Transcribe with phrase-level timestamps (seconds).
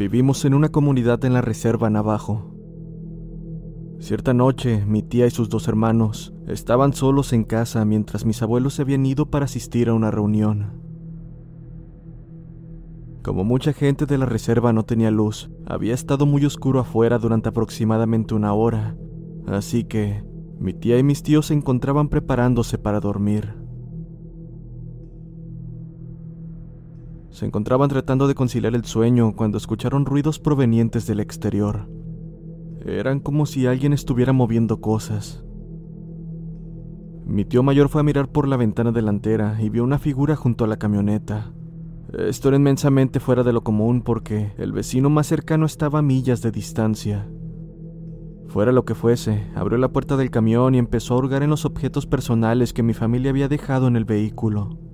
[0.00, 2.54] Vivimos en una comunidad en la reserva Navajo.
[3.98, 8.72] Cierta noche, mi tía y sus dos hermanos estaban solos en casa mientras mis abuelos
[8.72, 10.80] se habían ido para asistir a una reunión.
[13.22, 17.50] Como mucha gente de la reserva no tenía luz, había estado muy oscuro afuera durante
[17.50, 18.96] aproximadamente una hora,
[19.48, 20.24] así que
[20.58, 23.59] mi tía y mis tíos se encontraban preparándose para dormir.
[27.30, 31.88] Se encontraban tratando de conciliar el sueño cuando escucharon ruidos provenientes del exterior.
[32.84, 35.44] Eran como si alguien estuviera moviendo cosas.
[37.24, 40.64] Mi tío mayor fue a mirar por la ventana delantera y vio una figura junto
[40.64, 41.52] a la camioneta.
[42.12, 46.42] Esto era inmensamente fuera de lo común porque el vecino más cercano estaba a millas
[46.42, 47.28] de distancia.
[48.48, 51.64] Fuera lo que fuese, abrió la puerta del camión y empezó a hurgar en los
[51.64, 54.89] objetos personales que mi familia había dejado en el vehículo.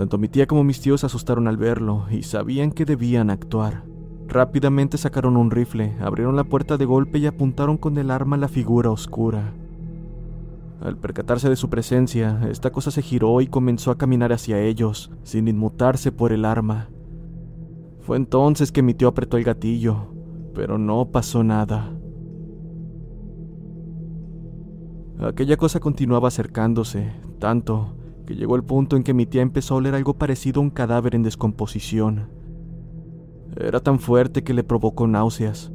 [0.00, 3.84] Tanto mi tía como mis tíos asustaron al verlo y sabían que debían actuar.
[4.28, 8.48] Rápidamente sacaron un rifle, abrieron la puerta de golpe y apuntaron con el arma la
[8.48, 9.52] figura oscura.
[10.80, 15.10] Al percatarse de su presencia, esta cosa se giró y comenzó a caminar hacia ellos,
[15.22, 16.88] sin inmutarse por el arma.
[18.00, 20.14] Fue entonces que mi tío apretó el gatillo,
[20.54, 21.92] pero no pasó nada.
[25.18, 27.99] Aquella cosa continuaba acercándose, tanto
[28.30, 30.70] que llegó el punto en que mi tía empezó a oler algo parecido a un
[30.70, 32.28] cadáver en descomposición.
[33.56, 35.72] Era tan fuerte que le provocó náuseas.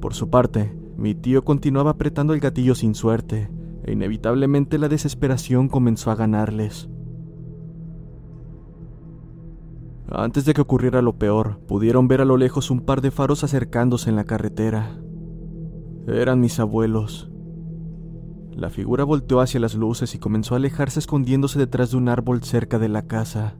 [0.00, 3.50] Por su parte, mi tío continuaba apretando el gatillo sin suerte,
[3.84, 6.88] e inevitablemente la desesperación comenzó a ganarles.
[10.10, 13.44] Antes de que ocurriera lo peor, pudieron ver a lo lejos un par de faros
[13.44, 14.98] acercándose en la carretera.
[16.06, 17.30] Eran mis abuelos.
[18.58, 22.42] La figura volteó hacia las luces y comenzó a alejarse escondiéndose detrás de un árbol
[22.42, 23.54] cerca de la casa.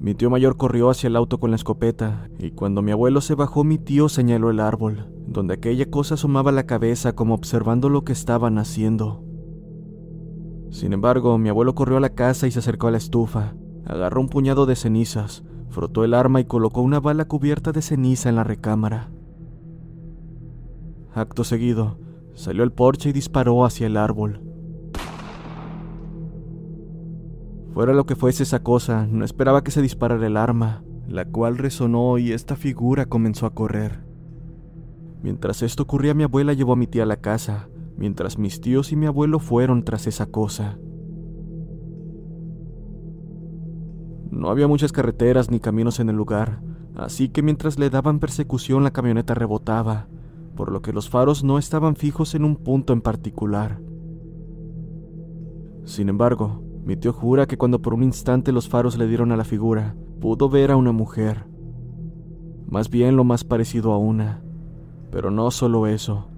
[0.00, 3.34] Mi tío mayor corrió hacia el auto con la escopeta, y cuando mi abuelo se
[3.34, 8.04] bajó mi tío señaló el árbol, donde aquella cosa asomaba la cabeza como observando lo
[8.04, 9.22] que estaban haciendo.
[10.70, 14.22] Sin embargo, mi abuelo corrió a la casa y se acercó a la estufa, agarró
[14.22, 18.36] un puñado de cenizas, frotó el arma y colocó una bala cubierta de ceniza en
[18.36, 19.10] la recámara.
[21.14, 21.98] Acto seguido,
[22.34, 24.40] Salió al porche y disparó hacia el árbol.
[27.72, 31.56] Fuera lo que fuese esa cosa, no esperaba que se disparara el arma, la cual
[31.56, 34.04] resonó y esta figura comenzó a correr.
[35.22, 38.92] Mientras esto ocurría, mi abuela llevó a mi tía a la casa, mientras mis tíos
[38.92, 40.78] y mi abuelo fueron tras esa cosa.
[44.30, 46.60] No había muchas carreteras ni caminos en el lugar,
[46.96, 50.08] así que mientras le daban persecución la camioneta rebotaba,
[50.54, 53.80] por lo que los faros no estaban fijos en un punto en particular.
[55.84, 59.36] Sin embargo, mi tío jura que cuando por un instante los faros le dieron a
[59.36, 61.46] la figura, pudo ver a una mujer.
[62.66, 64.42] Más bien lo más parecido a una.
[65.10, 66.28] Pero no solo eso.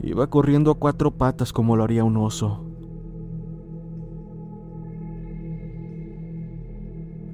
[0.00, 2.64] Iba corriendo a cuatro patas como lo haría un oso.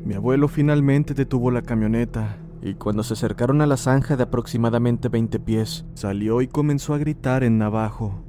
[0.05, 5.08] Mi abuelo finalmente detuvo la camioneta y cuando se acercaron a la zanja de aproximadamente
[5.08, 8.25] 20 pies, salió y comenzó a gritar en navajo.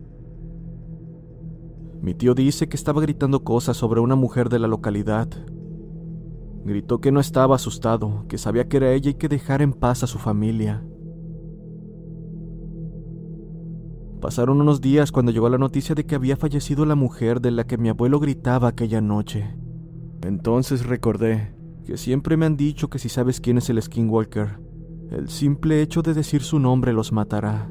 [2.02, 5.28] Mi tío dice que estaba gritando cosas sobre una mujer de la localidad.
[6.64, 10.04] Gritó que no estaba asustado, que sabía que era ella y que dejara en paz
[10.04, 10.84] a su familia.
[14.22, 17.66] Pasaron unos días cuando llegó la noticia de que había fallecido la mujer de la
[17.66, 19.56] que mi abuelo gritaba aquella noche.
[20.22, 21.59] Entonces recordé
[21.90, 24.60] que siempre me han dicho que si sabes quién es el Skinwalker,
[25.10, 27.68] el simple hecho de decir su nombre los matará.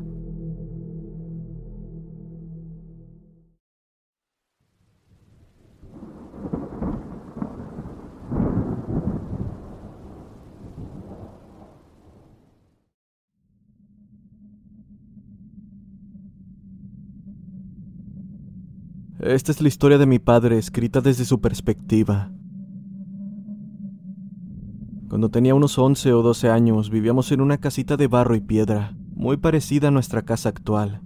[19.21, 22.33] Esta es la historia de mi padre escrita desde su perspectiva.
[25.19, 28.95] Cuando tenía unos 11 o 12 años, vivíamos en una casita de barro y piedra,
[29.17, 31.01] muy parecida a nuestra casa actual.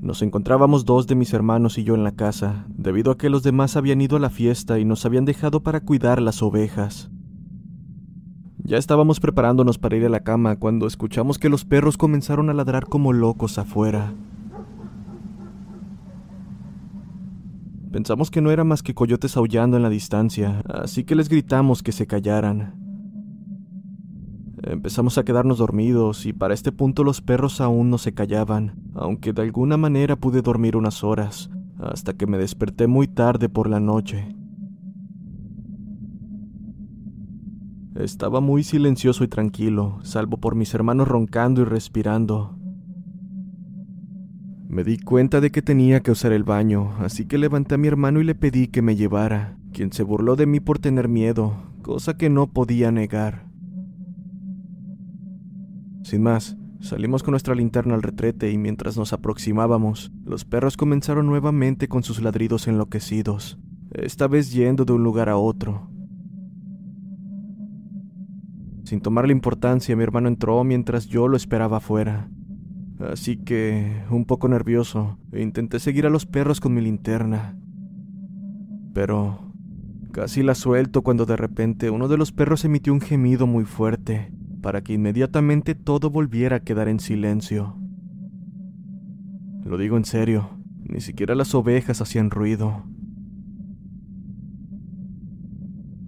[0.00, 3.42] Nos encontrábamos dos de mis hermanos y yo en la casa, debido a que los
[3.42, 7.10] demás habían ido a la fiesta y nos habían dejado para cuidar las ovejas.
[8.62, 12.54] Ya estábamos preparándonos para ir a la cama cuando escuchamos que los perros comenzaron a
[12.54, 14.14] ladrar como locos afuera.
[17.90, 21.82] Pensamos que no era más que coyotes aullando en la distancia, así que les gritamos
[21.82, 22.74] que se callaran.
[24.62, 29.32] Empezamos a quedarnos dormidos y para este punto los perros aún no se callaban, aunque
[29.32, 33.80] de alguna manera pude dormir unas horas, hasta que me desperté muy tarde por la
[33.80, 34.36] noche.
[37.96, 42.59] Estaba muy silencioso y tranquilo, salvo por mis hermanos roncando y respirando.
[44.70, 47.88] Me di cuenta de que tenía que usar el baño, así que levanté a mi
[47.88, 51.56] hermano y le pedí que me llevara, quien se burló de mí por tener miedo,
[51.82, 53.50] cosa que no podía negar.
[56.04, 61.26] Sin más, salimos con nuestra linterna al retrete y mientras nos aproximábamos, los perros comenzaron
[61.26, 63.58] nuevamente con sus ladridos enloquecidos,
[63.90, 65.90] esta vez yendo de un lugar a otro.
[68.84, 72.30] Sin tomarle importancia, mi hermano entró mientras yo lo esperaba afuera.
[73.00, 77.56] Así que, un poco nervioso, intenté seguir a los perros con mi linterna.
[78.92, 79.52] Pero
[80.12, 84.32] casi la suelto cuando de repente uno de los perros emitió un gemido muy fuerte,
[84.60, 87.76] para que inmediatamente todo volviera a quedar en silencio.
[89.64, 90.50] Lo digo en serio,
[90.82, 92.84] ni siquiera las ovejas hacían ruido.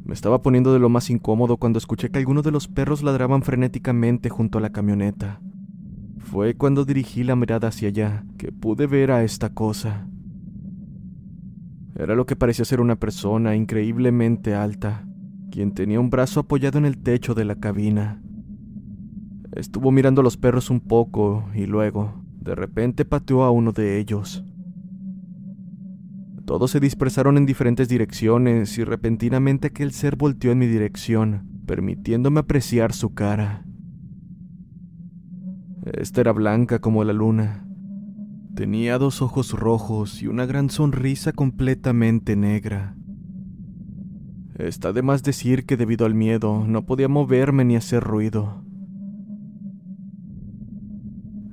[0.05, 3.43] Me estaba poniendo de lo más incómodo cuando escuché que algunos de los perros ladraban
[3.43, 5.41] frenéticamente junto a la camioneta.
[6.23, 10.09] Fue cuando dirigí la mirada hacia allá que pude ver a esta cosa.
[11.95, 15.07] Era lo que parecía ser una persona increíblemente alta,
[15.51, 18.23] quien tenía un brazo apoyado en el techo de la cabina.
[19.55, 23.99] Estuvo mirando a los perros un poco y luego, de repente, pateó a uno de
[23.99, 24.43] ellos.
[26.47, 32.41] Todos se dispersaron en diferentes direcciones y repentinamente aquel ser volteó en mi dirección, permitiéndome
[32.41, 33.65] apreciar su cara.
[35.85, 37.67] Esta era blanca como la luna.
[38.55, 42.95] Tenía dos ojos rojos y una gran sonrisa completamente negra.
[44.55, 48.63] Está de más decir que debido al miedo no podía moverme ni hacer ruido.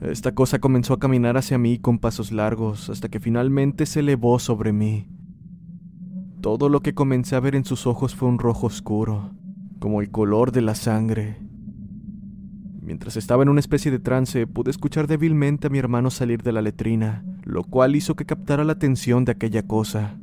[0.02, 4.38] Esta cosa comenzó a caminar hacia mí con pasos largos hasta que finalmente se elevó
[4.38, 5.10] sobre mí.
[6.42, 9.34] Todo lo que comencé a ver en sus ojos fue un rojo oscuro,
[9.80, 11.49] como el color de la sangre.
[12.90, 16.52] Mientras estaba en una especie de trance, pude escuchar débilmente a mi hermano salir de
[16.52, 20.18] la letrina, lo cual hizo que captara la atención de aquella cosa.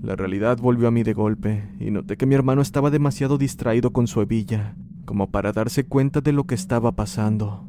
[0.00, 3.92] La realidad volvió a mí de golpe, y noté que mi hermano estaba demasiado distraído
[3.92, 7.66] con su hebilla, como para darse cuenta de lo que estaba pasando.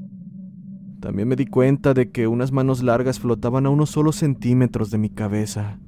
[0.99, 4.99] También me di cuenta de que unas manos largas flotaban a unos solos centímetros de
[4.99, 5.79] mi cabeza.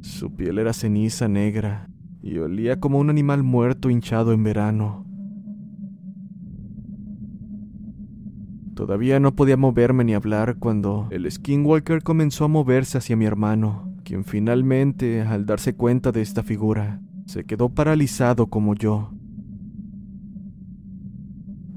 [0.00, 1.90] Su piel era ceniza negra,
[2.22, 5.05] y olía como un animal muerto hinchado en verano.
[8.76, 13.90] Todavía no podía moverme ni hablar cuando el Skinwalker comenzó a moverse hacia mi hermano,
[14.04, 19.12] quien finalmente, al darse cuenta de esta figura, se quedó paralizado como yo.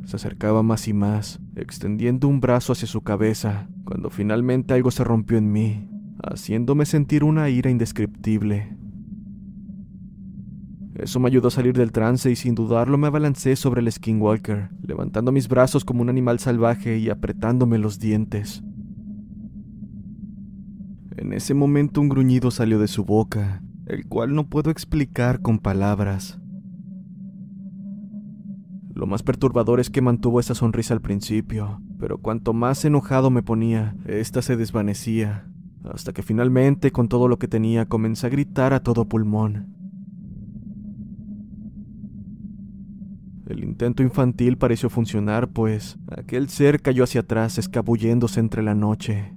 [0.04, 5.06] Se acercaba más y más, extendiendo un brazo hacia su cabeza, cuando finalmente algo se
[5.06, 5.90] rompió en mí,
[6.22, 8.76] haciéndome sentir una ira indescriptible.
[11.02, 14.70] Eso me ayudó a salir del trance y sin dudarlo me abalancé sobre el skinwalker,
[14.86, 18.62] levantando mis brazos como un animal salvaje y apretándome los dientes.
[21.16, 25.60] En ese momento un gruñido salió de su boca, el cual no puedo explicar con
[25.60, 26.38] palabras.
[28.94, 33.42] Lo más perturbador es que mantuvo esa sonrisa al principio, pero cuanto más enojado me
[33.42, 35.48] ponía, ésta se desvanecía,
[35.86, 39.79] hasta que finalmente, con todo lo que tenía, comencé a gritar a todo pulmón.
[43.50, 49.34] El intento infantil pareció funcionar, pues aquel ser cayó hacia atrás, escabulléndose entre la noche.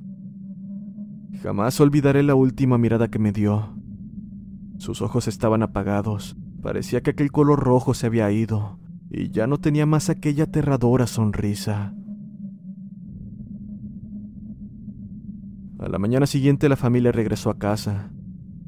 [1.43, 3.75] Jamás olvidaré la última mirada que me dio.
[4.77, 8.79] Sus ojos estaban apagados, parecía que aquel color rojo se había ido,
[9.11, 11.95] y ya no tenía más aquella aterradora sonrisa.
[15.79, 18.13] A la mañana siguiente la familia regresó a casa.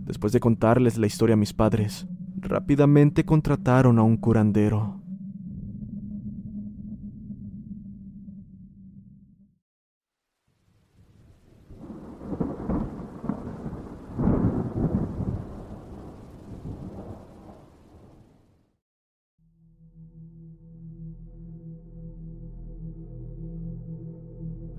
[0.06, 2.08] Después de contarles la historia a mis padres,
[2.38, 5.03] rápidamente contrataron a un curandero.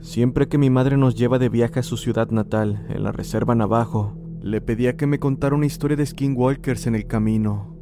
[0.06, 3.56] Siempre que mi madre nos lleva de viaje a su ciudad natal, en la reserva
[3.56, 7.76] Navajo, le pedía que me contara una historia de skinwalkers en el camino.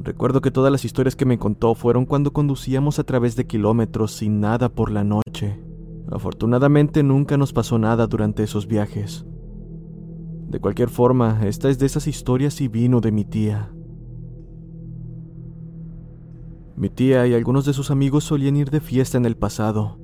[0.00, 4.16] Recuerdo que todas las historias que me contó fueron cuando conducíamos a través de kilómetros
[4.16, 5.62] sin nada por la noche.
[6.10, 9.26] Afortunadamente nunca nos pasó nada durante esos viajes.
[10.48, 13.72] De cualquier forma, esta es de esas historias y vino de mi tía.
[16.76, 19.98] Mi tía y algunos de sus amigos solían ir de fiesta en el pasado.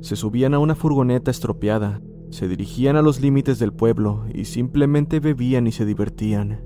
[0.00, 5.20] Se subían a una furgoneta estropeada, se dirigían a los límites del pueblo y simplemente
[5.20, 6.60] bebían y se divertían.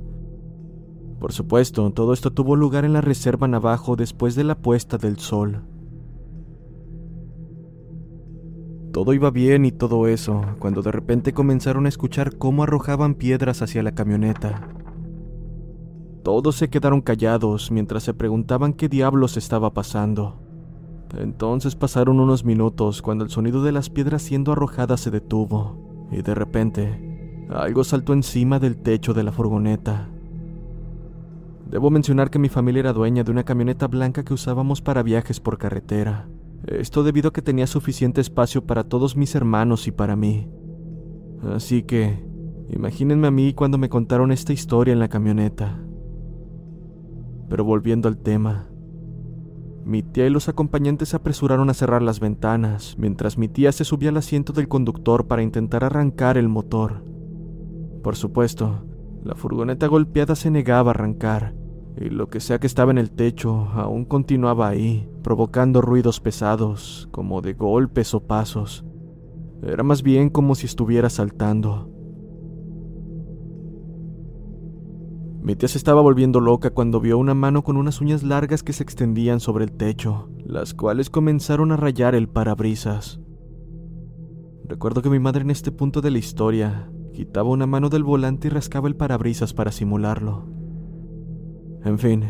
[1.21, 5.19] Por supuesto, todo esto tuvo lugar en la reserva Navajo después de la puesta del
[5.19, 5.63] sol.
[8.93, 13.61] Todo iba bien y todo eso, cuando de repente comenzaron a escuchar cómo arrojaban piedras
[13.61, 14.69] hacia la camioneta.
[16.23, 20.39] Todos se quedaron callados mientras se preguntaban qué diablos estaba pasando.
[21.19, 26.23] Entonces pasaron unos minutos cuando el sonido de las piedras siendo arrojadas se detuvo, y
[26.23, 30.09] de repente algo saltó encima del techo de la furgoneta.
[31.69, 35.41] Debo mencionar que mi familia era dueña de una camioneta blanca que usábamos para viajes
[35.41, 36.29] por carretera.
[36.67, 40.49] Esto debido a que tenía suficiente espacio para todos mis hermanos y para mí.
[41.53, 42.25] Así que,
[42.71, 45.83] imagínense a mí cuando me contaron esta historia en la camioneta.
[47.53, 48.71] Pero volviendo al tema,
[49.85, 53.85] mi tía y los acompañantes se apresuraron a cerrar las ventanas, mientras mi tía se
[53.85, 57.05] subía al asiento del conductor para intentar arrancar el motor.
[58.03, 58.87] Por supuesto,
[59.23, 61.55] la furgoneta golpeada se negaba a arrancar,
[62.01, 67.11] y lo que sea que estaba en el techo aún continuaba ahí, provocando ruidos pesados,
[67.11, 68.83] como de golpes o pasos.
[69.63, 71.92] Era más bien como si estuviera saltando.
[75.43, 78.73] Mi tía se estaba volviendo loca cuando vio una mano con unas uñas largas que
[78.73, 83.21] se extendían sobre el techo, las cuales comenzaron a rayar el parabrisas.
[84.65, 88.47] Recuerdo que mi madre en este punto de la historia quitaba una mano del volante
[88.47, 90.47] y rascaba el parabrisas para simularlo.
[91.85, 92.25] En fin,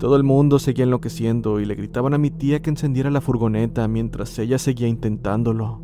[0.00, 3.86] todo el mundo seguía enloqueciendo y le gritaban a mi tía que encendiera la furgoneta
[3.86, 5.80] mientras ella seguía intentándolo.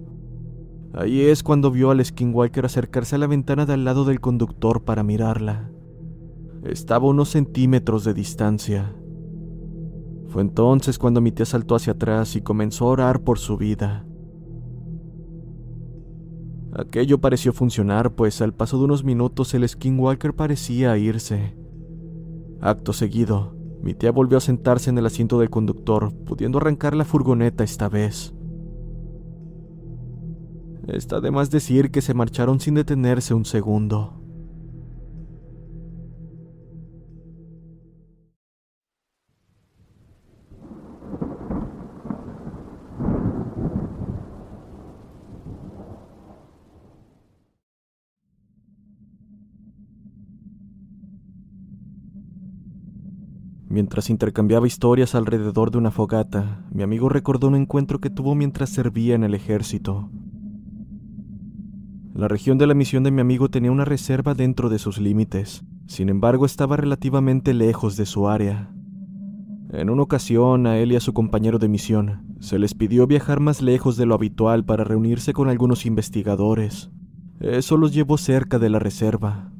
[0.92, 4.82] Ahí es cuando vio al Skinwalker acercarse a la ventana de al lado del conductor
[4.82, 5.71] para mirarla.
[6.62, 8.94] Estaba a unos centímetros de distancia.
[10.28, 14.06] Fue entonces cuando mi tía saltó hacia atrás y comenzó a orar por su vida.
[16.72, 21.54] Aquello pareció funcionar, pues al paso de unos minutos el skinwalker parecía irse.
[22.60, 27.04] Acto seguido, mi tía volvió a sentarse en el asiento del conductor, pudiendo arrancar la
[27.04, 28.32] furgoneta esta vez.
[30.86, 34.21] Está de más decir que se marcharon sin detenerse un segundo.
[53.72, 58.68] Mientras intercambiaba historias alrededor de una fogata, mi amigo recordó un encuentro que tuvo mientras
[58.68, 60.10] servía en el ejército.
[62.12, 65.64] La región de la misión de mi amigo tenía una reserva dentro de sus límites,
[65.86, 68.70] sin embargo estaba relativamente lejos de su área.
[69.70, 73.40] En una ocasión, a él y a su compañero de misión se les pidió viajar
[73.40, 76.90] más lejos de lo habitual para reunirse con algunos investigadores.
[77.40, 79.51] Eso los llevó cerca de la reserva,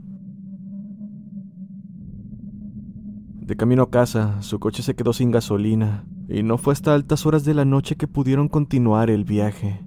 [3.53, 7.27] De camino a casa, su coche se quedó sin gasolina, y no fue hasta altas
[7.27, 9.85] horas de la noche que pudieron continuar el viaje.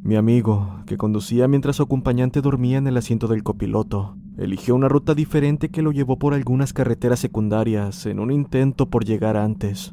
[0.00, 4.88] Mi amigo, que conducía mientras su acompañante dormía en el asiento del copiloto, eligió una
[4.88, 9.92] ruta diferente que lo llevó por algunas carreteras secundarias en un intento por llegar antes.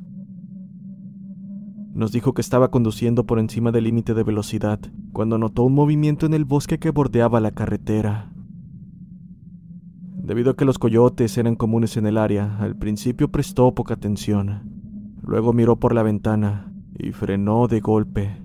[1.94, 4.80] Nos dijo que estaba conduciendo por encima del límite de velocidad
[5.12, 8.32] cuando notó un movimiento en el bosque que bordeaba la carretera.
[10.28, 15.16] Debido a que los coyotes eran comunes en el área, al principio prestó poca atención.
[15.24, 18.36] Luego miró por la ventana y frenó de golpe.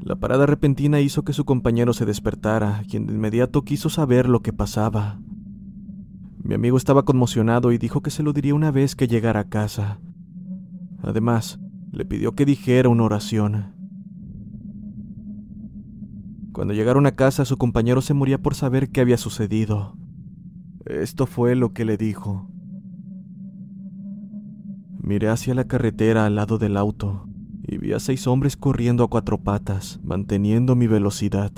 [0.00, 4.40] La parada repentina hizo que su compañero se despertara, quien de inmediato quiso saber lo
[4.40, 5.18] que pasaba.
[6.40, 9.48] Mi amigo estaba conmocionado y dijo que se lo diría una vez que llegara a
[9.48, 9.98] casa.
[11.02, 11.58] Además,
[11.90, 13.77] le pidió que dijera una oración.
[16.58, 19.96] Cuando llegaron a casa, su compañero se moría por saber qué había sucedido.
[20.86, 22.50] Esto fue lo que le dijo.
[25.00, 27.28] Miré hacia la carretera al lado del auto
[27.62, 31.52] y vi a seis hombres corriendo a cuatro patas, manteniendo mi velocidad.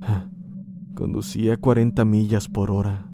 [0.96, 3.09] Conducía a 40 millas por hora.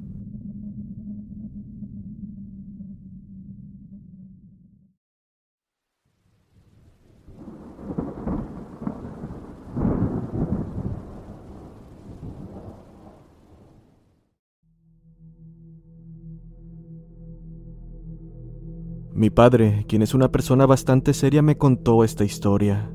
[19.26, 22.92] Mi padre, quien es una persona bastante seria, me contó esta historia.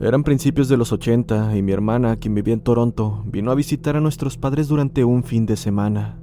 [0.00, 3.96] Eran principios de los 80 y mi hermana, quien vivía en Toronto, vino a visitar
[3.96, 6.22] a nuestros padres durante un fin de semana.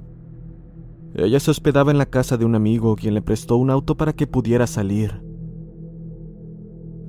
[1.14, 4.14] Ella se hospedaba en la casa de un amigo quien le prestó un auto para
[4.14, 5.22] que pudiera salir.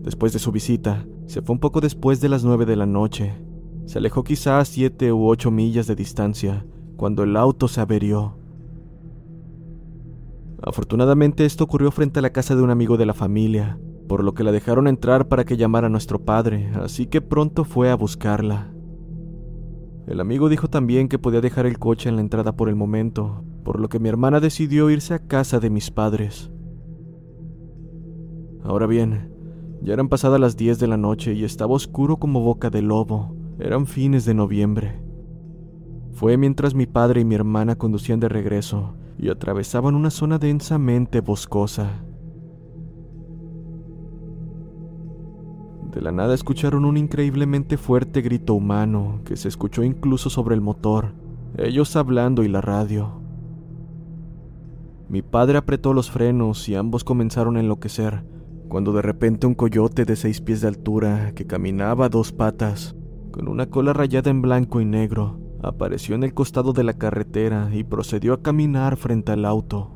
[0.03, 3.33] Después de su visita, se fue un poco después de las 9 de la noche.
[3.87, 8.42] Se alejó quizá a 7 u 8 millas de distancia, cuando el auto se averió.
[10.65, 14.33] Afortunadamente esto ocurrió frente a la casa de un amigo de la familia, por lo
[14.33, 17.95] que la dejaron entrar para que llamara a nuestro padre, así que pronto fue a
[17.95, 18.73] buscarla.
[20.07, 23.43] El amigo dijo también que podía dejar el coche en la entrada por el momento,
[23.65, 26.49] por lo que mi hermana decidió irse a casa de mis padres.
[28.63, 29.33] Ahora bien,
[29.81, 33.35] ya eran pasadas las 10 de la noche y estaba oscuro como boca de lobo.
[33.59, 35.03] Eran fines de noviembre.
[36.13, 41.21] Fue mientras mi padre y mi hermana conducían de regreso y atravesaban una zona densamente
[41.21, 42.03] boscosa.
[45.93, 50.61] De la nada escucharon un increíblemente fuerte grito humano que se escuchó incluso sobre el
[50.61, 51.13] motor,
[51.55, 53.21] ellos hablando y la radio.
[55.07, 58.25] Mi padre apretó los frenos y ambos comenzaron a enloquecer,
[58.67, 62.95] cuando de repente un coyote de seis pies de altura, que caminaba a dos patas,
[63.31, 67.69] con una cola rayada en blanco y negro, apareció en el costado de la carretera
[67.73, 69.91] y procedió a caminar frente al auto.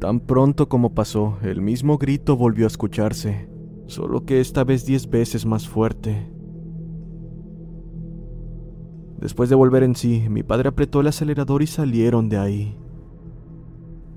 [0.00, 3.48] Tan pronto como pasó, el mismo grito volvió a escucharse,
[3.86, 6.30] solo que esta vez diez veces más fuerte.
[9.18, 12.76] Después de volver en sí, mi padre apretó el acelerador y salieron de ahí.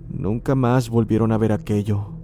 [0.10, 2.17] Nunca más volvieron a ver aquello.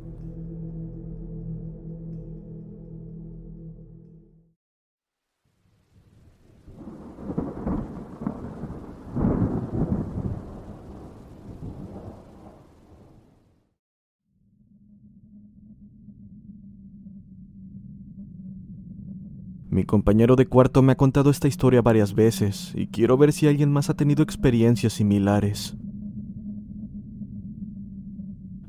[19.73, 23.47] Mi compañero de cuarto me ha contado esta historia varias veces y quiero ver si
[23.47, 25.75] alguien más ha tenido experiencias similares.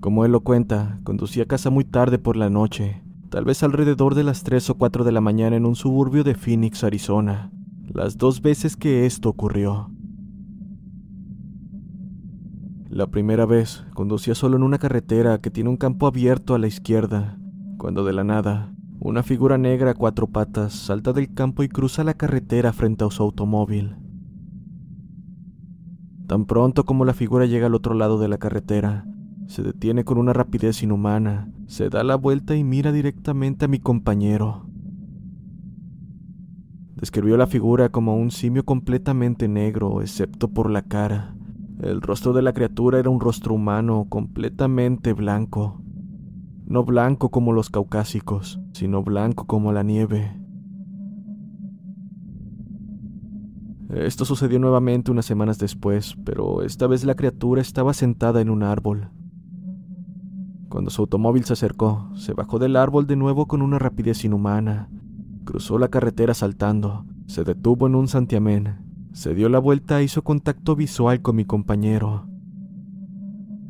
[0.01, 4.15] Como él lo cuenta, conducía a casa muy tarde por la noche, tal vez alrededor
[4.15, 7.51] de las 3 o 4 de la mañana en un suburbio de Phoenix, Arizona,
[7.93, 9.91] las dos veces que esto ocurrió.
[12.89, 16.67] La primera vez conducía solo en una carretera que tiene un campo abierto a la
[16.67, 17.39] izquierda,
[17.77, 18.74] cuando de la nada
[19.05, 23.11] una figura negra a cuatro patas salta del campo y cruza la carretera frente a
[23.11, 23.97] su automóvil.
[26.27, 29.05] Tan pronto como la figura llega al otro lado de la carretera,
[29.47, 33.79] se detiene con una rapidez inhumana, se da la vuelta y mira directamente a mi
[33.79, 34.71] compañero.
[36.97, 41.37] Describió la figura como un simio completamente negro, excepto por la cara.
[41.83, 45.83] El rostro de la criatura era un rostro humano completamente blanco,
[46.67, 50.41] no blanco como los caucásicos, sino blanco como la nieve.
[53.91, 58.63] Esto sucedió nuevamente unas semanas después, pero esta vez la criatura estaba sentada en un
[58.63, 59.11] árbol.
[60.69, 64.91] Cuando su automóvil se acercó, se bajó del árbol de nuevo con una rapidez inhumana,
[65.45, 68.79] cruzó la carretera saltando Se detuvo en un santiamén,
[69.13, 72.27] se dio la vuelta e hizo contacto visual con mi compañero.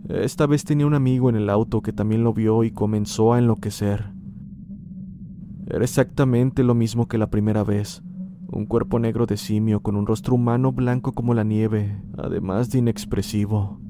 [0.08, 3.38] Esta vez tenía un amigo en el auto que también lo vio y comenzó a
[3.38, 4.12] enloquecer.
[5.66, 8.02] Era exactamente lo mismo que la primera vez,
[8.48, 12.80] un cuerpo negro de simio con un rostro humano blanco como la nieve, además de
[12.80, 13.80] inexpresivo.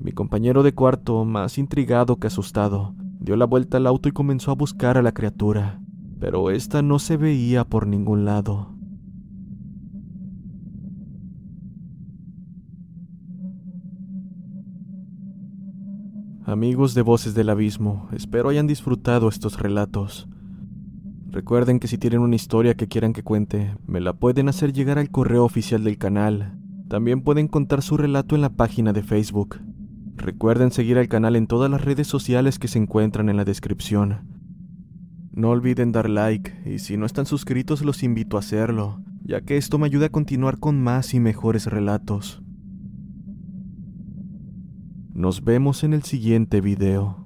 [0.00, 4.50] Mi compañero de cuarto, más intrigado que asustado, dio la vuelta al auto y comenzó
[4.50, 5.80] a buscar a la criatura,
[6.18, 8.75] pero ésta no se veía por ningún lado.
[16.48, 20.28] Amigos de Voces del Abismo, espero hayan disfrutado estos relatos.
[21.28, 24.96] Recuerden que si tienen una historia que quieran que cuente, me la pueden hacer llegar
[24.96, 26.56] al correo oficial del canal.
[26.86, 29.58] También pueden contar su relato en la página de Facebook.
[30.14, 34.20] Recuerden seguir al canal en todas las redes sociales que se encuentran en la descripción.
[35.32, 39.56] No olviden dar like y si no están suscritos los invito a hacerlo, ya que
[39.56, 42.40] esto me ayuda a continuar con más y mejores relatos.
[45.16, 47.25] Nos vemos en el siguiente video.